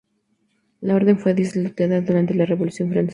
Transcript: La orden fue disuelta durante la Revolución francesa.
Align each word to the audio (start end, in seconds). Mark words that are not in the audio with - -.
La 0.79 0.95
orden 0.95 1.19
fue 1.19 1.35
disuelta 1.35 1.87
durante 2.01 2.33
la 2.33 2.47
Revolución 2.47 2.89
francesa. 2.89 3.09